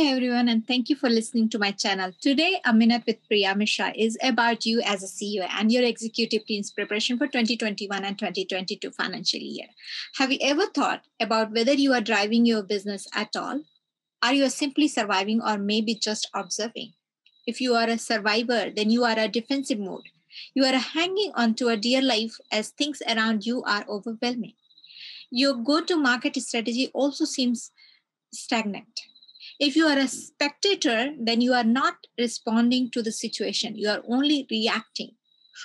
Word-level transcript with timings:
Hi 0.00 0.12
everyone, 0.12 0.48
and 0.48 0.64
thank 0.64 0.88
you 0.88 0.94
for 0.94 1.10
listening 1.10 1.48
to 1.48 1.58
my 1.58 1.72
channel. 1.72 2.12
Today, 2.20 2.60
A 2.64 2.72
Minute 2.72 3.02
with 3.04 3.16
Priya 3.26 3.56
Mishra 3.56 3.92
is 3.96 4.16
about 4.22 4.64
you 4.64 4.80
as 4.82 5.02
a 5.02 5.06
CEO 5.06 5.44
and 5.50 5.72
your 5.72 5.82
executive 5.82 6.46
team's 6.46 6.70
preparation 6.70 7.18
for 7.18 7.26
2021 7.26 8.04
and 8.04 8.16
2022 8.16 8.92
financial 8.92 9.40
year. 9.40 9.66
Have 10.14 10.30
you 10.30 10.38
ever 10.40 10.66
thought 10.66 11.02
about 11.18 11.50
whether 11.50 11.72
you 11.72 11.92
are 11.94 12.00
driving 12.00 12.46
your 12.46 12.62
business 12.62 13.08
at 13.12 13.34
all? 13.34 13.62
Are 14.22 14.32
you 14.32 14.48
simply 14.50 14.86
surviving 14.86 15.42
or 15.42 15.58
maybe 15.58 15.96
just 15.96 16.30
observing? 16.32 16.92
If 17.44 17.60
you 17.60 17.74
are 17.74 17.88
a 17.88 17.98
survivor, 17.98 18.70
then 18.70 18.90
you 18.90 19.02
are 19.04 19.18
a 19.18 19.26
defensive 19.26 19.80
mode. 19.80 20.10
You 20.54 20.64
are 20.64 20.78
hanging 20.78 21.32
on 21.34 21.54
to 21.54 21.70
a 21.70 21.76
dear 21.76 22.02
life 22.02 22.36
as 22.52 22.68
things 22.68 23.02
around 23.08 23.46
you 23.46 23.64
are 23.64 23.84
overwhelming. 23.88 24.54
Your 25.32 25.54
go 25.54 25.80
to 25.80 25.96
market 25.96 26.36
strategy 26.36 26.88
also 26.94 27.24
seems 27.24 27.72
stagnant 28.32 29.00
if 29.58 29.76
you 29.76 29.86
are 29.86 29.98
a 29.98 30.08
spectator, 30.08 31.12
then 31.18 31.40
you 31.40 31.52
are 31.52 31.64
not 31.64 32.06
responding 32.18 32.90
to 32.90 33.02
the 33.02 33.12
situation, 33.12 33.76
you 33.76 33.88
are 33.88 34.02
only 34.08 34.46
reacting. 34.50 35.12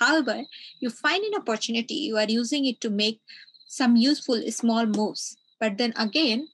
However, 0.00 0.42
you 0.80 0.90
find 0.90 1.22
an 1.24 1.34
opportunity, 1.36 1.94
you 1.94 2.16
are 2.16 2.28
using 2.28 2.66
it 2.66 2.80
to 2.80 2.90
make 2.90 3.20
some 3.66 3.96
useful 3.96 4.42
small 4.50 4.86
moves. 4.86 5.36
But 5.60 5.78
then 5.78 5.92
again, 5.96 6.48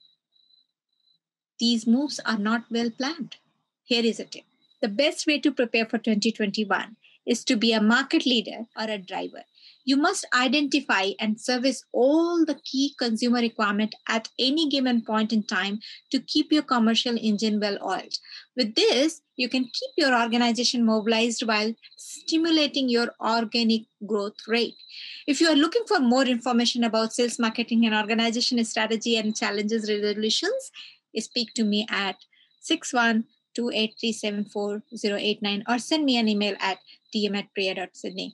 these 1.59 1.87
moves 1.87 2.19
are 2.25 2.37
not 2.37 2.65
well 2.69 2.91
planned. 2.91 3.37
Here 3.83 4.05
is 4.05 4.19
a 4.19 4.25
tip 4.25 4.43
the 4.81 4.89
best 4.89 5.27
way 5.27 5.39
to 5.39 5.51
prepare 5.51 5.85
for 5.85 5.99
2021 5.99 6.97
is 7.25 7.45
to 7.45 7.55
be 7.55 7.71
a 7.71 7.81
market 7.81 8.25
leader 8.25 8.65
or 8.75 8.85
a 8.89 8.97
driver 8.97 9.43
you 9.85 9.97
must 9.97 10.25
identify 10.33 11.09
and 11.19 11.39
service 11.39 11.83
all 11.91 12.45
the 12.45 12.59
key 12.63 12.93
consumer 12.99 13.39
requirement 13.39 13.95
at 14.07 14.29
any 14.39 14.69
given 14.69 15.01
point 15.01 15.33
in 15.33 15.43
time 15.43 15.79
to 16.11 16.19
keep 16.19 16.51
your 16.51 16.61
commercial 16.61 17.17
engine 17.19 17.59
well 17.59 17.77
oiled 17.83 18.17
with 18.55 18.75
this 18.75 19.21
you 19.35 19.49
can 19.49 19.63
keep 19.63 19.91
your 19.97 20.19
organization 20.19 20.85
mobilized 20.85 21.45
while 21.47 21.73
stimulating 21.97 22.89
your 22.89 23.09
organic 23.19 23.81
growth 24.05 24.47
rate 24.47 24.75
if 25.27 25.41
you 25.41 25.47
are 25.47 25.55
looking 25.55 25.83
for 25.87 25.99
more 25.99 26.25
information 26.25 26.83
about 26.83 27.13
sales 27.13 27.39
marketing 27.39 27.85
and 27.85 27.95
organization 27.95 28.63
strategy 28.63 29.17
and 29.17 29.35
challenges 29.35 29.89
resolutions 29.89 30.71
speak 31.19 31.53
to 31.53 31.63
me 31.63 31.85
at 31.89 32.15
61 32.61 33.25
2837489 33.57 35.63
or 35.67 35.79
send 35.79 36.05
me 36.05 36.17
an 36.17 36.27
email 36.27 36.55
at 36.59 36.79
dm 37.13 37.37
at 37.37 37.53
priya.sydney. 37.53 38.33